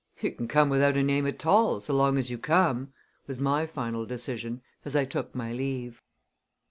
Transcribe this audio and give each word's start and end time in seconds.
"You 0.19 0.31
can 0.31 0.47
come 0.47 0.69
without 0.69 0.97
a 0.97 1.03
name 1.03 1.27
at 1.27 1.45
all, 1.45 1.79
so 1.79 1.93
long 1.93 2.17
as 2.17 2.31
you 2.31 2.39
come," 2.39 2.91
was 3.27 3.39
my 3.39 3.67
final 3.67 4.07
decision 4.07 4.63
as 4.83 4.95
I 4.95 5.05
took 5.05 5.35
my 5.35 5.53
leave. 5.53 6.01